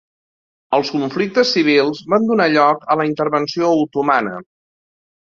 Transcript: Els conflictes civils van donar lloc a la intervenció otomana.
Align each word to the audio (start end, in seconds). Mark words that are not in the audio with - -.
Els 0.77 0.87
conflictes 0.93 1.51
civils 1.57 2.01
van 2.13 2.25
donar 2.31 2.47
lloc 2.53 2.87
a 2.95 2.97
la 3.03 3.05
intervenció 3.11 3.71
otomana. 3.83 4.33